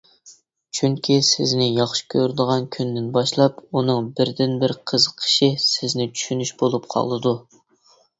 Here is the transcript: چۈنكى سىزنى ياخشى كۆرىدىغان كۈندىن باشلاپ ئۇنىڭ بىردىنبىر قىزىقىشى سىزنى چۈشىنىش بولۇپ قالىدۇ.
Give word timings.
چۈنكى 0.77 1.15
سىزنى 1.25 1.65
ياخشى 1.65 2.05
كۆرىدىغان 2.13 2.65
كۈندىن 2.75 3.11
باشلاپ 3.17 3.59
ئۇنىڭ 3.81 4.07
بىردىنبىر 4.21 4.73
قىزىقىشى 4.93 5.51
سىزنى 5.67 6.09
چۈشىنىش 6.15 6.55
بولۇپ 6.63 6.89
قالىدۇ. 6.95 7.35